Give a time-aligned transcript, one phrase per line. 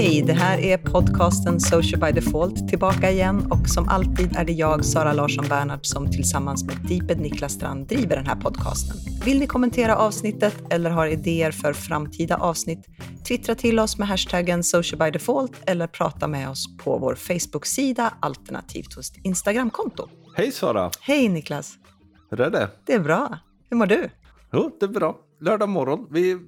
[0.00, 4.52] Hej, det här är podcasten Social by Default tillbaka igen och som alltid är det
[4.52, 8.96] jag, Sara Larsson Bernhardt, som tillsammans med Deeped Niklas Strand driver den här podcasten.
[9.24, 12.86] Vill ni kommentera avsnittet eller har idéer för framtida avsnitt?
[13.28, 18.14] Twittra till oss med hashtaggen Social by Default eller prata med oss på vår Facebook-sida
[18.20, 20.08] alternativt hos Instagramkonto.
[20.36, 20.90] Hej Sara!
[21.00, 21.74] Hej Niklas!
[22.30, 22.68] Hur är det?
[22.86, 23.38] Det är bra.
[23.70, 24.10] Hur mår du?
[24.52, 25.16] Jo, det är bra.
[25.40, 26.06] Lördag morgon.
[26.10, 26.38] Vi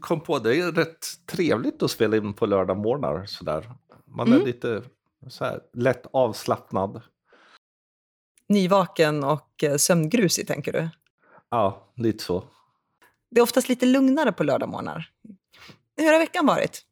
[0.00, 0.56] kom på det.
[0.60, 3.72] Är rätt trevligt att spela in på lördag morgnar sådär.
[4.04, 4.46] Man är Mm.
[4.46, 4.82] lite
[5.28, 7.02] så här, lätt avslappnad.
[8.48, 10.88] Nyvaken och eh, sömngrusig, tänker du?
[11.50, 12.44] Ja, lite så.
[13.30, 15.10] Det är oftast lite lugnare på lördagmorgnar.
[15.96, 16.82] Hur har veckan varit?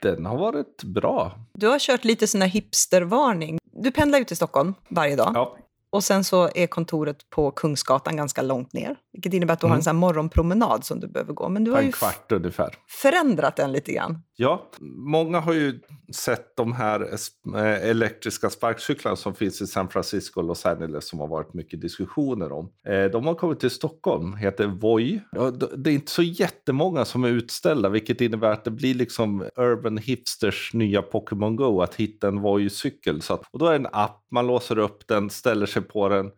[0.00, 1.38] Den har varit bra.
[1.54, 3.58] Du har kört lite sån här hipstervarning.
[3.72, 5.32] Du pendlar ut till Stockholm varje dag.
[5.34, 5.56] Ja,
[5.92, 8.96] Och sen så är kontoret på Kungsgatan ganska långt ner.
[9.12, 9.82] Vilket innebär att du har en Mm.
[9.82, 11.48] sån morgonpromenad som du behöver gå.
[11.48, 12.08] Men du har ju en ungefär.
[13.02, 14.22] förändrat den lite grann.
[14.42, 15.80] Ja, många har ju
[16.14, 17.00] sett de här
[17.56, 21.80] eh, elektriska sparkcyklarna som finns i San Francisco och Los Angeles som har varit mycket
[21.80, 22.72] diskussioner om.
[22.86, 25.20] Eh, de har kommit till Stockholm, heter Voi.
[25.76, 29.98] Det är inte så jättemånga som är utställda, vilket innebär att det blir liksom Urban
[29.98, 33.20] Hipsters nya Pokémon Go att hitta en Voi-cykel.
[33.50, 36.30] Och då är det en app, man låser upp den, ställer sig på den,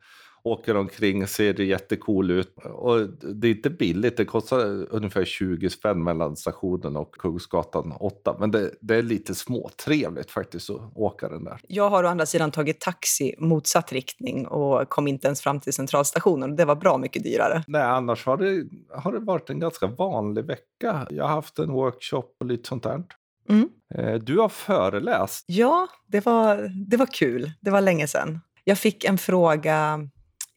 [0.44, 2.56] åker omkring, ser jättecool ut.
[2.64, 8.36] Och det är inte billigt, det kostar ungefär 20 spänn mellan stationen och Kungsgatan 8.
[8.40, 11.60] Men det, det är lite småtrevligt faktiskt att åka den där.
[11.68, 15.72] Jag har å andra sidan tagit taxi motsatt riktning och kom inte ens fram till
[15.72, 16.56] centralstationen.
[16.56, 17.64] Det var bra mycket dyrare.
[17.66, 21.06] Nej, annars har det, har det varit en ganska vanlig vecka.
[21.10, 23.02] Jag har haft en workshop och lite sånt där.
[23.48, 23.68] Mm.
[23.94, 25.44] Eh, Du har föreläst.
[25.46, 27.52] Ja, det var, det var kul.
[27.60, 28.40] Det var länge sedan.
[28.64, 30.08] Jag fick en fråga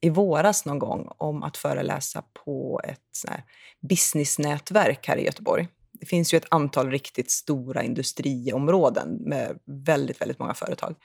[0.01, 3.43] i våras någon gång om att föreläsa på ett här
[3.89, 5.67] businessnätverk här i Göteborg.
[5.91, 10.95] Det finns ju ett antal riktigt stora industriområden med väldigt, väldigt många företag.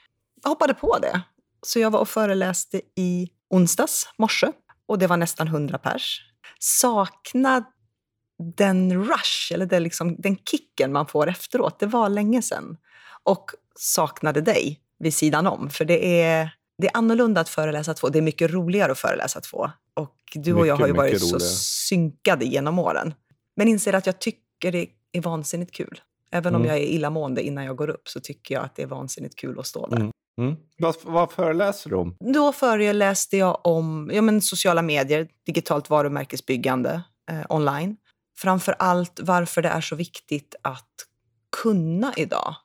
[0.43, 1.21] Jag hoppade på det.
[1.61, 4.51] Så jag var och föreläste i onsdags morse
[4.85, 6.21] och det var nästan 100 pers.
[6.59, 7.63] Saknad
[8.57, 11.79] den rush, eller det liksom, den kicken man får efteråt.
[11.79, 12.77] Det var länge sedan.
[13.23, 15.69] Och saknade dig vid sidan om.
[15.69, 18.09] För det är, det är annorlunda att föreläsa två.
[18.09, 19.71] Det är mycket roligare att föreläsa två.
[19.93, 21.49] Och du och jag Mycket, har ju varit mycket så roligare.
[21.53, 23.13] synkade genom åren.
[23.55, 26.01] Men inser att jag tycker det är vansinnigt kul.
[26.31, 26.73] Även om Mm.
[26.75, 29.59] jag är illamående innan jag går upp så tycker jag att det är vansinnigt kul
[29.59, 29.97] att stå där.
[29.97, 30.11] Mm.
[30.41, 30.55] Mm.
[30.77, 32.15] Vad, vad föreläser du om?
[32.33, 37.01] Då föreläste jag om ja, men sociala medier, digitalt varumärkesbyggande
[37.31, 37.97] eh, online.
[38.37, 40.89] Framför allt varför det är så viktigt att
[41.61, 42.55] kunna idag.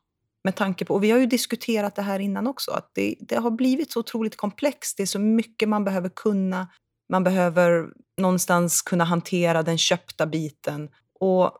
[0.44, 3.36] Med tanke på, och vi har ju diskuterat det här innan också, att det, det
[3.36, 4.96] har blivit så otroligt komplext.
[4.96, 6.68] Det är så mycket man behöver kunna.
[7.08, 10.90] Man behöver någonstans kunna hantera den köpta biten.
[11.20, 11.52] Och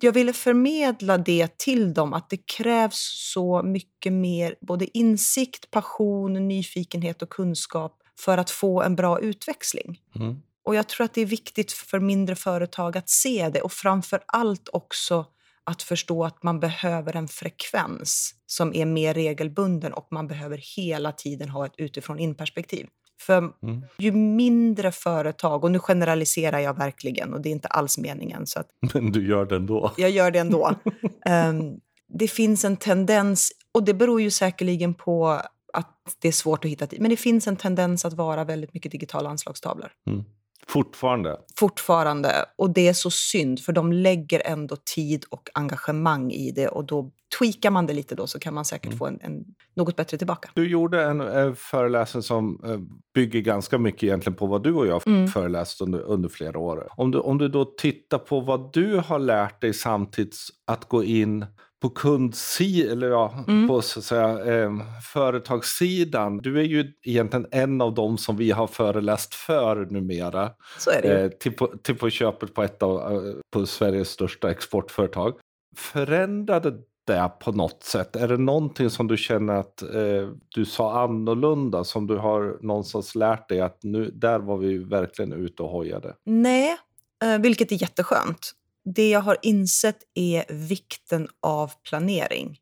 [0.00, 6.48] jag ville förmedla det till dem, att det krävs så mycket mer både insikt, passion,
[6.48, 10.00] nyfikenhet och kunskap för att få en bra utväxling.
[10.14, 10.42] Mm.
[10.62, 14.22] Och jag tror att det är viktigt för mindre företag att se det och framför
[14.26, 15.26] allt också
[15.70, 21.12] att förstå att man behöver en frekvens som är mer regelbunden och man behöver hela
[21.12, 22.86] tiden ha ett utifrån in-perspektiv.
[23.26, 23.82] För Mm.
[23.98, 28.60] ju mindre företag, och nu generaliserar jag verkligen och det är inte alls meningen så
[28.60, 29.92] att Men du gör det ändå.
[29.96, 30.74] jag gör det ändå.
[31.26, 31.74] Ehm,
[32.08, 35.28] det finns en tendens, och det beror ju säkerligen på
[35.72, 38.74] att det är svårt att hitta tid, men det finns en tendens att vara väldigt
[38.74, 40.24] mycket digitala anslagstavlor Mm.
[40.68, 41.36] Fortfarande.
[41.56, 42.44] fortfarande.
[42.58, 46.84] Och det är så synd, för de lägger ändå tid och engagemang i det och
[46.86, 48.98] då tweakar man det lite då så kan man säkert Mm.
[48.98, 49.44] få en, en
[49.76, 50.50] något bättre tillbaka.
[50.54, 52.78] Du gjorde en eh, föreläsning som eh,
[53.14, 55.28] bygger ganska mycket egentligen på vad du och jag Mm.
[55.28, 56.88] föreläst under, under flera år.
[56.96, 61.04] Om du, om du då tittar på vad du har lärt dig samtidigt att gå
[61.04, 61.46] in
[61.80, 63.68] på kundsidan, eller ja, Mm.
[63.68, 64.70] på så att säga, eh,
[65.12, 66.38] företagssidan.
[66.38, 70.50] Du är ju egentligen en av dem som vi har föreläst för numera.
[70.78, 71.20] Så är det.
[71.20, 75.34] Eh, till, på, till på köpet på ett av eh, på Sveriges största exportföretag.
[75.76, 76.72] Förändrade
[77.06, 78.16] det på något sätt?
[78.16, 83.14] Är det någonting som du känner att eh, du sa annorlunda som du har någonstans
[83.14, 86.14] lärt dig att nu, där var vi verkligen ute och hojade?
[86.24, 86.76] Nej,
[87.24, 88.52] eh, vilket är jätteskönt.
[88.84, 92.58] Det jag har insett är vikten av planering.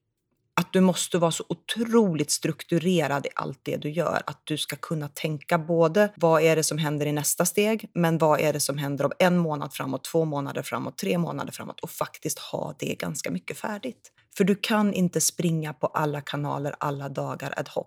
[0.55, 4.23] Att du måste vara så otroligt strukturerad i allt det du gör.
[4.27, 8.19] Att du ska kunna tänka både vad är det som händer i nästa steg, men
[8.19, 11.81] vad är det som händer om en månad framåt, två månader framåt, tre månader framåt
[11.81, 14.13] och faktiskt ha det ganska mycket färdigt.
[14.37, 17.87] För du kan inte springa på alla kanaler alla dagar ad hoc.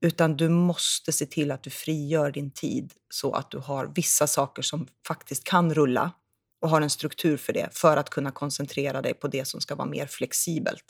[0.00, 4.26] Utan du måste se till att du frigör din tid så att du har vissa
[4.26, 6.12] saker som faktiskt kan rulla
[6.64, 9.74] och har en struktur för det för att kunna koncentrera dig på det som ska
[9.74, 10.84] vara mer flexibelt.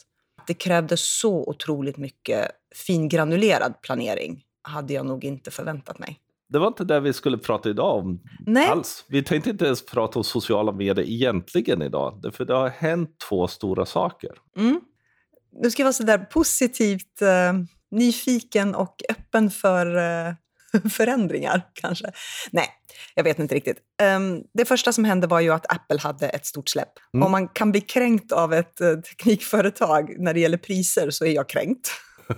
[0.46, 2.50] Det krävde så otroligt mycket
[2.86, 4.42] fingranulerad planering.
[4.62, 6.20] hade jag nog inte förväntat mig.
[6.48, 8.68] Det var inte det vi skulle prata idag om Nej.
[8.68, 9.04] alls.
[9.08, 12.30] Vi tänkte inte ens prata om sociala medier egentligen idag.
[12.32, 14.30] För det har hänt två stora saker.
[14.56, 14.80] Mm.
[15.62, 17.52] Nu ska vara så där positivt eh,
[17.90, 20.34] nyfiken och öppen för eh,
[20.90, 22.12] förändringar kanske.
[22.50, 22.68] Nej,
[23.14, 23.78] jag vet inte riktigt.
[24.16, 26.92] Um, det första som hände var ju att Apple hade ett stort släpp.
[27.14, 27.26] Mm.
[27.26, 31.32] Om man kan bli kränkt av ett uh, teknikföretag när det gäller priser så är
[31.32, 31.90] jag kränkt.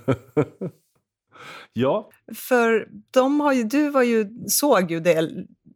[1.72, 5.20] ja, För de har ju, du var ju, såg ju det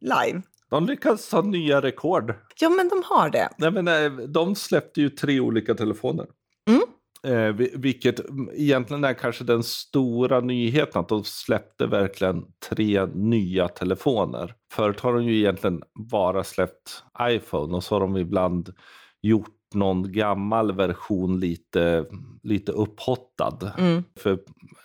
[0.00, 0.42] live.
[0.70, 2.34] de lyckas ta nya rekord.
[2.60, 3.48] Ja, men de har det.
[3.58, 6.26] Nej, men, eh, de släppte ju tre olika telefoner.
[6.68, 6.82] Mm.
[7.26, 13.68] Eh, vilket mm, egentligen är kanske den stora nyheten, att de släppte verkligen tre nya
[13.68, 14.54] telefoner.
[14.72, 18.74] Förut har de ju egentligen bara släppt iPhone och så har de ibland
[19.22, 22.04] gjort någon gammal version lite,
[22.42, 23.72] lite upphottad.
[23.78, 24.04] Mm.
[24.16, 24.38] För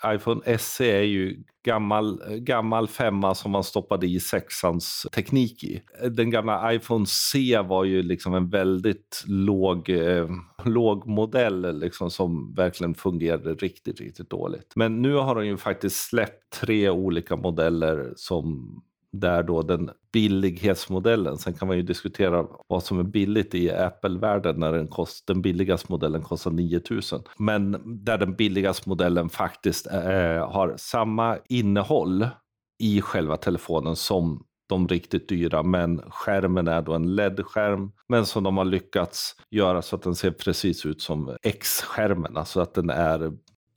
[0.06, 5.82] iPhone SE är ju gammal, gammal femma som man stoppade i sexans teknik i.
[6.10, 10.30] Den gamla iPhone C var ju liksom en väldigt låg, eh,
[10.66, 14.74] låg modell liksom, som verkligen fungerade riktigt, riktigt dåligt.
[14.76, 18.76] Men nu har de ju faktiskt släppt tre olika modeller som
[19.20, 24.60] där då den billighetsmodellen, sen kan man ju diskutera vad som är billigt i Apple-världen
[24.60, 27.22] när den, kost, den billigaste modellen kostar 9000.
[27.38, 32.28] Men där den billigaste modellen faktiskt eh, har samma innehåll
[32.84, 38.44] i själva telefonen som de riktigt dyra, men skärmen är då en LED-skärm, men som
[38.44, 42.90] de har lyckats göra så att den ser precis ut som X-skärmen, alltså att den
[42.90, 43.32] är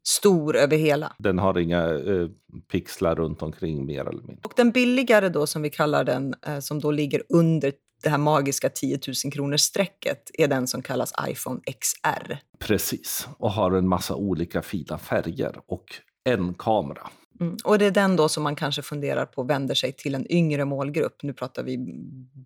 [0.09, 1.13] Stor över hela.
[1.19, 2.29] den har inga eh,
[2.73, 4.41] pixlar runt omkring mer eller mindre.
[4.45, 7.73] Och den billigare då, som vi kallar den, eh, som då ligger under
[8.03, 12.39] det här magiska 10 000 kronors strecket är den som kallas iPhone XR.
[12.59, 15.85] Precis, och har en massa olika fina färger och
[16.25, 17.11] en kamera.
[17.41, 17.57] Mm.
[17.65, 20.65] Och det är den då som man kanske funderar på vänder sig till en yngre
[20.65, 21.23] målgrupp.
[21.23, 21.79] Nu pratar vi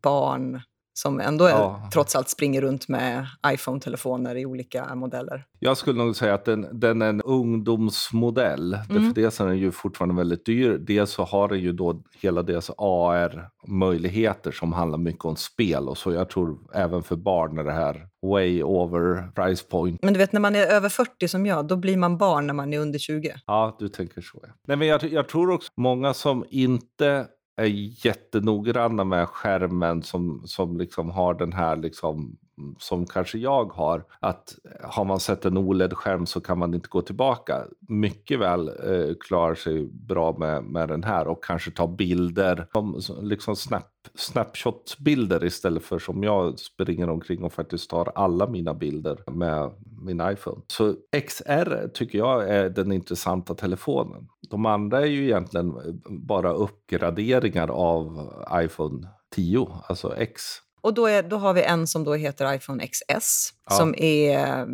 [0.03, 0.61] barn
[0.94, 1.88] som ändå är, Ja.
[1.92, 5.44] trots allt springer runt med iPhone-telefoner i olika modeller.
[5.58, 8.78] Jag skulle nog säga att den, den är en ungdomsmodell.
[8.90, 9.12] Mm.
[9.12, 10.78] Dels är den ju fortfarande väldigt dyr.
[10.78, 15.88] Dels så har den ju då hela deras AR-möjligheter som handlar mycket om spel.
[15.88, 20.02] Och så jag tror även för barn är det här way over price point.
[20.02, 22.54] Men du vet, när man är över 40 som jag, då blir man barn när
[22.54, 23.34] man är under 20.
[23.46, 24.38] Ja, du tänker så.
[24.42, 24.48] Ja.
[24.68, 27.26] Nej, men jag, jag tror också många som inte
[27.62, 32.37] är jättenoggranna med skärmen som, som liksom har den här liksom
[32.79, 36.88] som kanske jag har, att eh, har man sett en OLED-skärm så kan man inte
[36.88, 37.64] gå tillbaka.
[37.88, 43.19] Mycket väl eh, klarar sig bra med, med den här och kanske ta bilder, som,
[43.23, 49.31] liksom snap, snapshot-bilder istället för som jag springer omkring och faktiskt tar alla mina bilder
[49.31, 49.70] med
[50.03, 50.62] min iPhone.
[50.67, 50.94] Så
[51.29, 54.29] XR tycker jag är den intressanta telefonen.
[54.50, 60.43] De andra är ju egentligen eh, bara uppgraderingar av iPhone 10, alltså X.
[60.82, 63.76] Och då, är, då har vi en som då heter iPhone XS, Ja.
[63.76, 64.67] som är eh,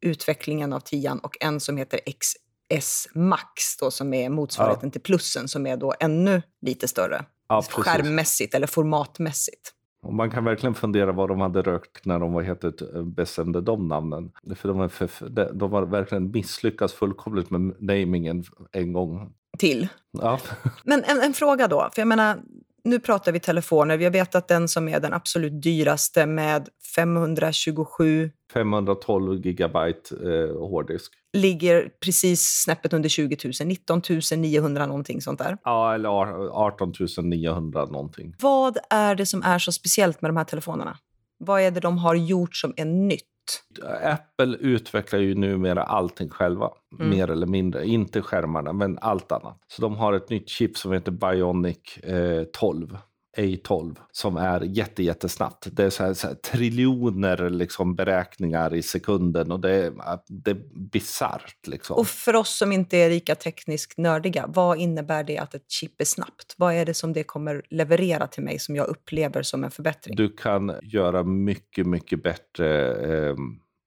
[0.00, 5.48] utvecklingen av 10 och en som heter XS Max, då, som är motsvarigheten till plussen,
[5.48, 7.24] som är då ännu lite större.
[7.48, 7.74] Ja, precis.
[7.74, 9.74] skärmmässigt eller formatmässigt.
[10.02, 13.88] Och man kan verkligen fundera vad de hade rökt när de var heter, bestämde de
[13.88, 14.30] namnen.
[14.56, 19.32] För de, för, de har verkligen misslyckats fullkomligt med namingen en gång.
[19.58, 19.88] Till.
[20.12, 20.40] Ja,
[20.84, 22.38] Men en, en fråga då, för jag menar,
[22.84, 23.96] nu pratar vi telefoner.
[23.96, 31.12] Vi vet att den som är den absolut dyraste med 527 512 gigabyte eh, hårddisk.
[31.32, 34.02] ligger precis snäppet under 20 000, 19
[34.36, 35.58] 900 någonting sånt där.
[35.64, 36.92] Ja, eller ar- 18
[37.22, 38.34] 900 någonting.
[38.40, 40.96] Vad är det som är så speciellt med de här telefonerna?
[41.38, 43.22] Vad är det de har gjort som är nytt?
[44.02, 47.10] Apple utvecklar ju numera allting själva, Mm.
[47.10, 47.86] mer eller mindre.
[47.86, 49.58] Inte skärmarna, men allt annat.
[49.68, 52.98] Så de har ett nytt chip som heter Bionic eh, 12.
[53.38, 55.66] A12 som är jätte, jättesnabbt.
[55.72, 59.92] Det är så här, så här, triljoner liksom beräkningar i sekunden och det är,
[60.28, 61.66] det bisarrt.
[61.66, 61.96] Liksom.
[61.96, 66.00] Och för oss som inte är lika tekniskt nördiga, vad innebär det att ett chip
[66.00, 66.54] är snabbt?
[66.56, 70.16] Vad är det som det kommer leverera till mig som jag upplever som en förbättring?
[70.16, 72.94] Du kan göra mycket, mycket bättre
[73.28, 73.36] eh,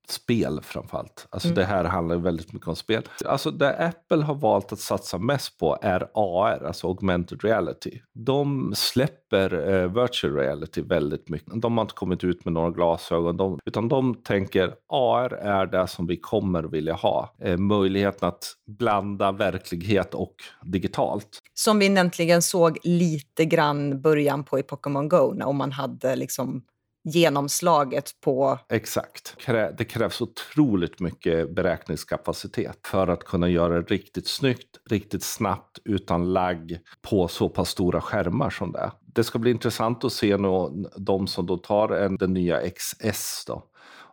[0.10, 1.28] spel framförallt.
[1.30, 1.56] Alltså Mm.
[1.56, 3.04] det här handlar väldigt mycket om spel.
[3.26, 8.00] Alltså det Apple har valt att satsa mest på är AR, alltså augmented reality.
[8.14, 11.62] De släpper eh, virtual reality väldigt mycket.
[11.62, 15.88] De har inte kommit ut med några glasögon, de, utan de tänker AR är det
[15.88, 17.36] som vi kommer vilja ha.
[17.42, 21.40] Eh, möjligheten att blanda verklighet och digitalt.
[21.54, 26.16] Som vi äntligen såg lite grann början på i Pokémon Go, när om man hade
[26.16, 26.64] liksom
[27.04, 28.60] genomslaget på...
[28.70, 29.38] Exakt.
[29.78, 36.34] Det krävs otroligt mycket beräkningskapacitet för att kunna göra det riktigt snyggt, riktigt snabbt, utan
[36.34, 38.92] lagg på så pass stora skärmar som det är.
[39.06, 40.50] Det ska bli intressant att se nu,
[40.98, 43.64] de som då tar en, den nya XS då,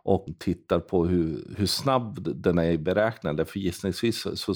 [0.03, 3.45] och tittar på hur, hur snabb den är i beräknande.
[3.45, 4.53] För gissningsvis så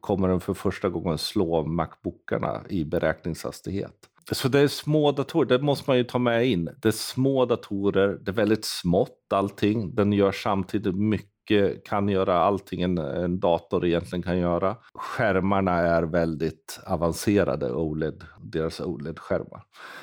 [0.00, 4.08] kommer den för första gången slå Macbookarna i beräkningshastighet.
[4.30, 6.70] Så det är små datorer, det måste man ju ta med in.
[6.82, 9.94] Det är små datorer, det är väldigt smått allting.
[9.94, 14.76] Den gör samtidigt mycket, kan göra allting en, en dator egentligen kan göra.
[14.94, 19.62] Skärmarna är väldigt avancerade, OLED, deras OLED-skärmar.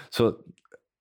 [0.10, 0.34] Så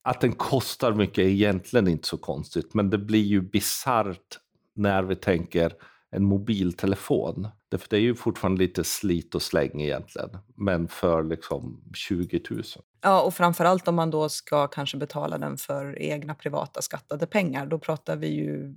[0.05, 4.39] att den kostar mycket är egentligen inte så konstigt, men det blir ju bisarrt
[4.75, 5.73] när vi tänker
[6.11, 7.49] en mobiltelefon.
[7.69, 12.63] Därför det är ju fortfarande lite slit och släng egentligen, men för liksom 20 000.
[13.01, 17.67] Ja, och framförallt om man då ska kanske betala den för egna privata skattade pengar.
[17.67, 18.75] Då pratar vi ju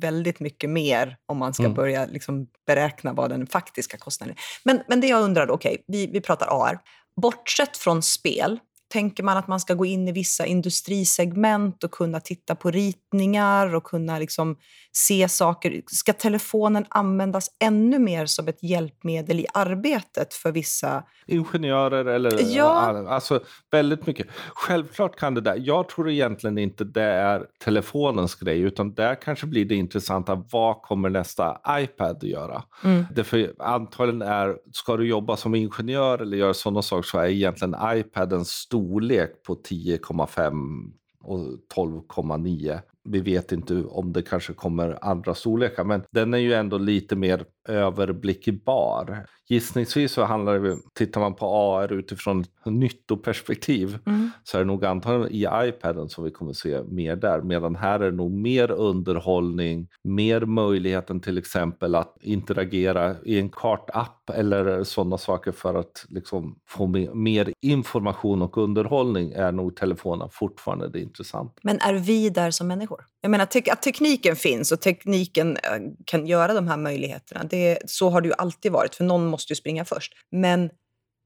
[0.00, 1.74] väldigt mycket mer om man ska mm.
[1.74, 4.42] börja liksom beräkna vad den faktiska kostnaden är.
[4.64, 6.78] Men, men det jag undrar, okej, okay, vi, vi pratar AR.
[7.20, 8.58] Bortsett från spel,
[8.92, 13.74] Tänker man att man ska gå in i vissa industrisegment och kunna titta på ritningar
[13.74, 14.56] och kunna liksom
[14.92, 15.82] se saker?
[15.86, 21.04] Ska telefonen användas ännu mer som ett hjälpmedel i arbetet för vissa?
[21.26, 23.06] Ingenjörer eller ja.
[23.08, 23.40] alltså
[23.70, 24.26] väldigt mycket.
[24.54, 25.56] Självklart kan det där.
[25.58, 30.44] Jag tror egentligen inte det är telefonens grej utan där kanske blir det intressanta.
[30.52, 32.62] Vad kommer nästa iPad att göra?
[32.84, 33.04] Mm.
[33.14, 37.76] Därför antagligen är, ska du jobba som ingenjör eller göra sådana saker så är egentligen
[37.84, 40.92] iPaden stor storlek på 10,5
[41.22, 41.38] och
[41.74, 42.80] 12,9.
[43.04, 47.16] Vi vet inte om det kanske kommer andra storlekar, men den är ju ändå lite
[47.16, 49.26] mer överblickbar.
[49.48, 54.30] Gissningsvis så handlar det, tittar man på AR utifrån nyttoperspektiv mm.
[54.44, 57.42] så är det nog antagligen i iPaden som vi kommer se mer där.
[57.42, 63.48] Medan här är det nog mer underhållning, mer möjligheten till exempel att interagera i en
[63.48, 70.28] kartapp eller sådana saker för att liksom få mer information och underhållning är nog telefonen
[70.32, 71.54] fortfarande det intressanta.
[71.62, 73.04] Men är vi där som människor?
[73.20, 75.60] Jag menar att tekniken finns och tekniken eh,
[76.04, 77.44] kan göra de här möjligheterna.
[77.56, 80.12] Det, så har det ju alltid varit, för någon måste ju springa först.
[80.30, 80.70] Men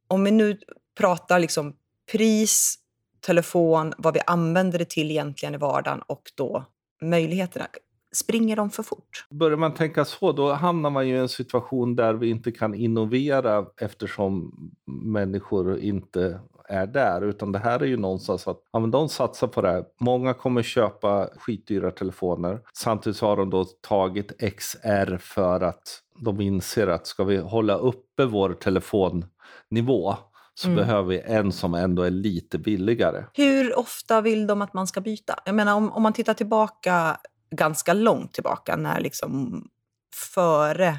[0.09, 0.59] om vi nu
[0.99, 1.77] pratar liksom
[2.13, 2.75] pris,
[3.21, 6.65] telefon, vad vi använder det till egentligen i vardagen och då
[7.03, 7.67] möjligheterna.
[8.13, 9.27] Springer de för fort?
[9.31, 12.75] Börjar man tänka så, då hamnar man ju i en situation där vi inte kan
[12.75, 14.53] innovera eftersom
[14.87, 19.47] människor inte är där, utan det här är ju någonstans att ja, men de satsar
[19.47, 19.85] på det här.
[20.01, 22.61] Många kommer köpa skitdyra telefoner.
[22.75, 27.75] Samtidigt så har de då tagit XR för att de inser att ska vi hålla
[27.75, 30.17] uppe vår telefonnivå
[30.55, 30.77] så mm.
[30.77, 33.25] behöver vi en som ändå är lite billigare.
[33.35, 35.39] Hur ofta vill de att man ska byta?
[35.45, 37.17] Jag menar om, om man tittar tillbaka
[37.51, 39.63] ganska långt tillbaka när liksom
[40.15, 40.99] före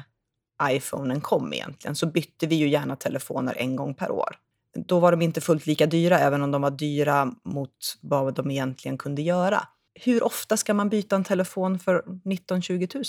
[0.62, 4.36] iPhonen kom egentligen så bytte vi ju gärna telefoner en gång per år
[4.74, 8.50] då var de inte fullt lika dyra, även om de var dyra mot vad de
[8.50, 9.68] egentligen kunde göra.
[9.94, 13.04] Hur ofta ska man byta en telefon för 19-20 000?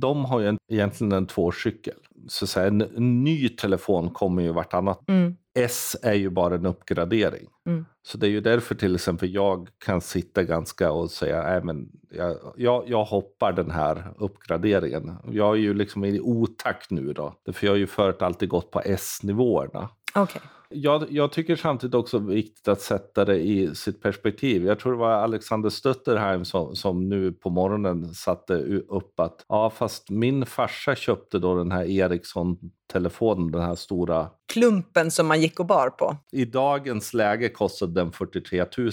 [0.00, 1.94] De har ju en, egentligen en tvåårscykel.
[2.28, 5.08] Så att säga, en, en, ny telefon kommer ju vartannat.
[5.08, 5.36] Mm.
[5.58, 7.46] S är ju bara en uppgradering.
[7.66, 7.86] Mm.
[8.02, 11.88] Så det är ju därför till exempel jag kan sitta ganska och säga Nej, men
[12.10, 15.16] jag, jag, jag hoppar den här uppgraderingen.
[15.30, 17.34] Jag är ju liksom i otakt nu då.
[17.52, 19.88] För jag har ju förut alltid gått på S-nivåerna.
[20.14, 20.42] Okay.
[20.70, 24.66] Jag, jag, tycker samtidigt också viktigt att sätta det i sitt perspektiv.
[24.66, 28.54] Jag tror det var Alexander Stötterheim som, som nu på morgonen satte
[28.88, 34.30] upp att ja, fast min farsa köpte då den här Ericsson-telefonen, den här stora...
[34.52, 36.16] Klumpen som man gick och bar på.
[36.32, 38.90] I dagens läge kostade den 43 000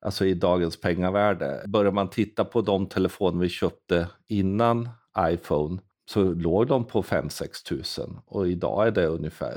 [0.00, 1.62] alltså i dagens pengavärde.
[1.66, 7.64] Börjar man titta på de telefoner vi köpte innan iPhone så låg de på 5-6
[7.68, 9.52] tusen och idag är det ungefär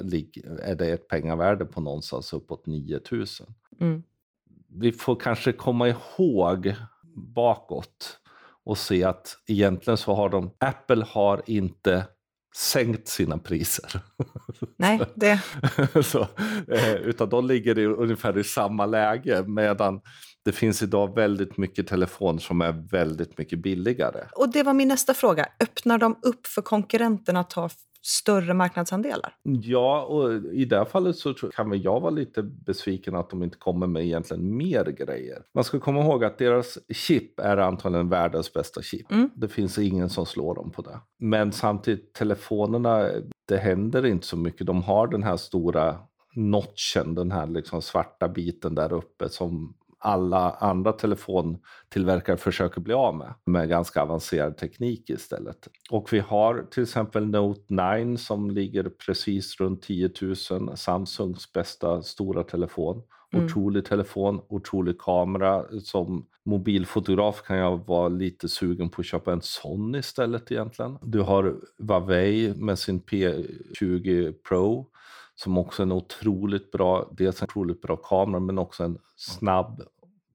[0.61, 3.47] är det ett pengavärde på någonstans uppåt 9 tusen.
[3.79, 4.03] Mm.
[4.67, 6.75] Vi får kanske komma ihåg
[7.15, 8.19] bakåt
[8.63, 12.05] och se att egentligen så har de, Apple har inte
[12.55, 14.01] sänkt sina priser.
[14.77, 15.41] Nej, det...
[16.03, 16.27] så,
[16.67, 20.01] eh, utan de ligger i, ungefär i samma läge medan
[20.45, 24.25] det finns idag väldigt mycket telefon som är väldigt mycket billigare.
[24.35, 25.45] Och det var min nästa fråga.
[25.59, 27.69] Öppnar de upp för konkurrenterna att ta
[28.03, 29.35] större marknadsandelar?
[29.43, 33.43] Ja, och i det här fallet så kan väl jag vara lite besviken att de
[33.43, 35.43] inte kommer med egentligen mer grejer.
[35.53, 39.11] Man ska komma ihåg att deras chip är antagligen världens bästa chip.
[39.11, 39.29] Mm.
[39.35, 40.99] Det finns ingen som slår dem på det.
[41.19, 43.09] Men samtidigt, telefonerna,
[43.47, 44.67] det händer inte så mycket.
[44.67, 45.99] De har den här stora
[46.35, 53.15] notchen, den här liksom svarta biten där uppe som alla andra telefontillverkare försöker bli av
[53.15, 55.67] med, med ganska avancerad teknik istället.
[55.91, 60.11] Och vi har till exempel Note 9 som ligger precis runt 10
[60.51, 63.01] 000, Samsungs bästa stora telefon.
[63.33, 63.45] Mm.
[63.45, 65.65] Otrolig telefon, otrolig kamera.
[65.79, 70.97] Som mobilfotograf kan jag vara lite sugen på att köpa en sån istället egentligen.
[71.01, 74.87] Du har Huawei med sin P20 Pro
[75.43, 79.81] som också är en otroligt bra, dels en otroligt bra kamera men också en snabb,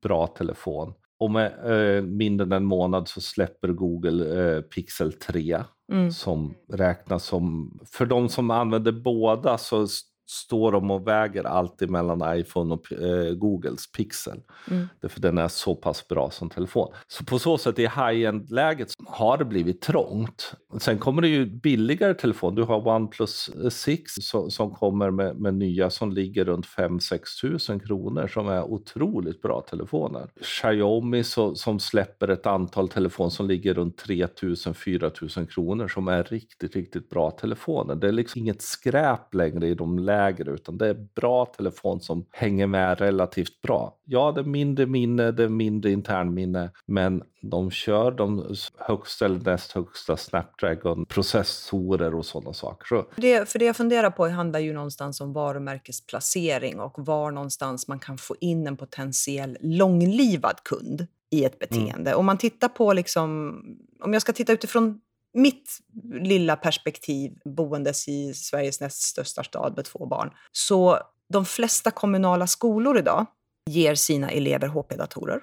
[0.02, 0.94] bra telefon.
[1.18, 1.52] Och med
[1.96, 6.10] eh, mindre än en månad så släpper Google eh, Pixel 3 mm.
[6.10, 9.86] som räknas som, för de som använder båda så
[10.26, 14.40] står de och väger alltid mellan iPhone och eh, Googles Pixel.
[14.70, 14.88] Mm.
[15.00, 16.92] Därför den är så pass bra som telefon.
[17.06, 20.54] Så på så sätt i high-end-läget har det blivit trångt.
[20.78, 22.54] Sen kommer det ju billigare telefon.
[22.54, 27.80] Du har OnePlus 6 som, som kommer med, med, nya som ligger runt 5-6 tusen
[27.80, 30.30] kronor som är otroligt bra telefoner.
[30.40, 36.08] Xiaomi så, som släpper ett antal telefoner som ligger runt 3 000-4 000 kronor som
[36.08, 37.94] är riktigt, riktigt bra telefoner.
[37.94, 42.26] Det är liksom inget skräp längre i de lägre utan det är bra telefon som
[42.30, 43.98] hänger med relativt bra.
[44.04, 49.40] Ja, det är mindre minne, det är mindre internminne, men de kör de högsta eller
[49.40, 52.86] näst högsta Snapdragon-processorer och sådana saker.
[52.86, 53.06] Så.
[53.16, 57.98] Det, för det jag funderar på handlar ju någonstans om varumärkesplacering och var någonstans man
[57.98, 61.84] kan få in en potentiell långlivad kund i ett mm.
[61.84, 62.10] beteende.
[62.10, 62.18] Mm.
[62.18, 63.60] Om man tittar på, liksom,
[64.00, 65.00] om jag ska titta utifrån
[65.36, 65.78] mitt
[66.12, 70.30] lilla perspektiv boendes i Sveriges näst största stad med två barn.
[70.52, 70.98] Så
[71.32, 73.26] de flesta kommunala skolor idag
[73.70, 75.40] ger sina elever HP-datorer.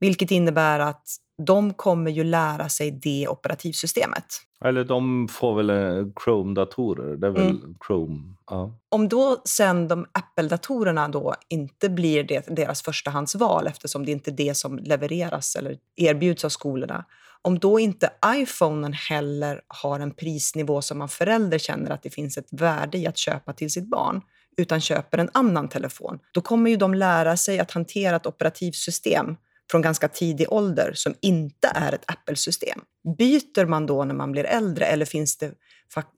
[0.00, 1.08] Vilket innebär att
[1.42, 4.24] de kommer ju lära sig det operativsystemet.
[4.64, 7.16] Eller de får väl eh, Chrome-datorer.
[7.16, 7.74] Det är väl mm.
[7.86, 8.34] Chrome.
[8.50, 8.78] Ja.
[8.88, 14.36] Om då sen de Apple-datorerna då inte blir det, deras förstahandsval eftersom det inte är
[14.36, 17.04] det som levereras eller erbjuds av skolorna
[17.46, 22.38] om då inte iPhonen heller har en prisnivå som man förälder känner att det finns
[22.38, 24.20] ett värde i att köpa till sitt barn,
[24.56, 29.36] utan köper en annan telefon, då kommer ju de lära sig att hantera ett operativsystem
[29.70, 32.80] från ganska tidig ålder som inte är ett Apple-system.
[33.18, 35.52] Byter man då när man blir äldre eller finns det,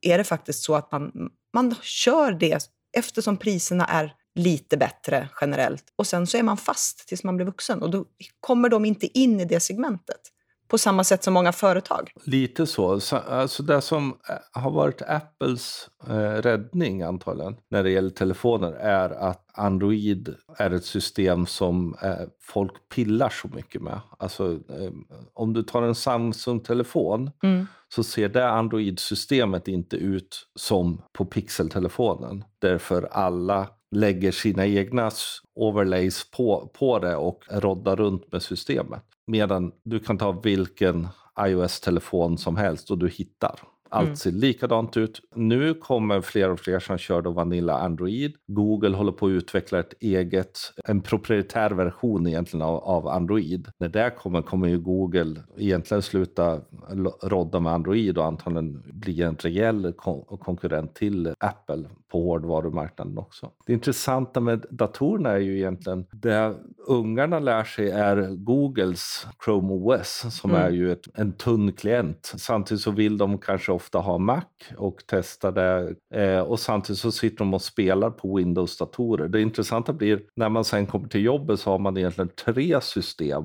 [0.00, 5.84] är det faktiskt så att man, man kör det eftersom priserna är lite bättre generellt
[5.96, 8.04] och sen så är man fast tills man blir vuxen och då
[8.40, 10.20] kommer de inte in i det segmentet
[10.68, 12.12] på samma sätt som många företag.
[12.24, 13.00] Lite så.
[13.00, 18.72] så alltså det som eh, har varit Apples eh, räddning antagligen när det gäller telefoner
[18.72, 24.00] är att Android är ett system som eh, folk pillar så mycket med.
[24.18, 24.92] Alltså, eh,
[25.34, 27.66] om du tar en Samsung-telefon mm.
[27.94, 32.44] så ser det Android-systemet inte ut som på Pixel-telefonen.
[32.58, 35.10] Därför alla lägger sina egna
[35.54, 39.02] overlays på, på det och roddar runt med systemet.
[39.28, 41.08] Medan du kan ta vilken
[41.46, 43.60] iOS-telefon som helst och du hittar.
[43.90, 44.16] Allt mm.
[44.16, 45.20] ser likadant ut.
[45.34, 48.34] Nu kommer fler och fler som kör då Vanilla Android.
[48.46, 53.68] Google håller på att utveckla ett eget, en proprietär version egentligen av, av Android.
[53.78, 56.60] När det kommer kommer ju Google egentligen sluta
[57.22, 63.50] rodda med Android och antagligen bli en rejäl kon konkurrent till Apple på hårdvarumarknaden också.
[63.66, 66.54] Det intressanta med datorerna är ju egentligen det
[66.86, 70.62] ungarna lär sig är Googles Chrome OS som mm.
[70.62, 72.32] är ju ett, en tunn klient.
[72.36, 74.44] Samtidigt så vill de kanske ofta ha Mac
[74.76, 75.94] och testa det.
[76.14, 79.28] Eh, och samtidigt så sitter de och spelar på Windows-datorer.
[79.28, 83.44] Det intressanta blir när man sen kommer till jobbet så har man egentligen tre system.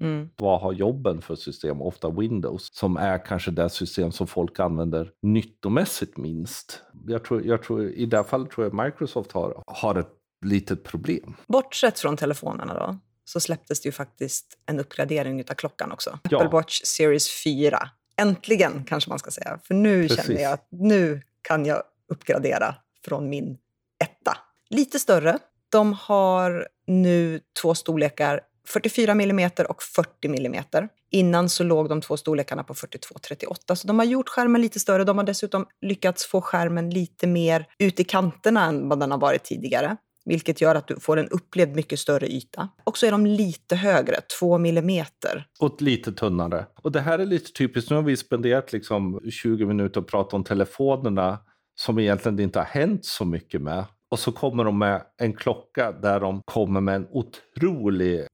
[0.00, 0.28] Mm.
[0.36, 1.82] Vad har jobben för system?
[1.82, 6.82] Ofta Windows, som är kanske det system som folk använder nyttomässigt minst.
[7.06, 10.12] Jag tror, jag tror, I det här fallet tror jag Microsoft har, har ett
[10.46, 11.34] litet problem.
[11.46, 16.18] Bortsett från telefonerna då, så släpptes det ju faktiskt en uppgradering av klockan också.
[16.30, 16.38] Ja.
[16.38, 19.58] Apple Watch Series 4 Äntligen, kanske man ska säga.
[19.64, 20.26] För nu Precis.
[20.26, 23.58] känner jag att nu kan jag uppgradera från min
[24.04, 24.38] etta.
[24.70, 25.38] Lite större.
[25.68, 30.10] De har nu två storlekar, 44 mm och 40
[30.46, 30.64] mm.
[31.10, 33.76] Innan så låg de två storlekarna på 42 38.
[33.76, 35.04] Så de har gjort skärmen lite större.
[35.04, 39.18] De har dessutom lyckats få skärmen lite mer ut i kanterna än vad den har
[39.18, 39.96] varit tidigare
[40.28, 42.68] vilket gör att du får en upplevd mycket större yta.
[42.84, 45.46] Och så är de lite högre, 2 millimeter.
[45.60, 46.66] Och lite tunnare.
[46.82, 50.34] Och det här är lite typiskt, nu har vi spenderat liksom 20 minuter och pratat
[50.34, 51.38] om telefonerna
[51.80, 53.84] som egentligen inte har hänt så mycket med.
[54.10, 57.47] Och så kommer de med en klocka där de kommer med en otrolig